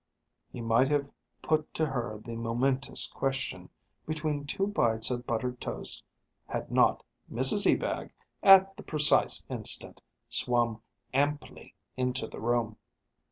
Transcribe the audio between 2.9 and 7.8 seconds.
question, between two bites of buttered toast, had not Mrs